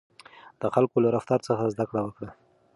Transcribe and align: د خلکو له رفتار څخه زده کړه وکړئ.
د 0.61 0.63
خلکو 0.75 0.95
له 1.03 1.09
رفتار 1.15 1.39
څخه 1.47 1.71
زده 1.73 1.83
کړه 1.89 2.01
وکړئ. 2.03 2.29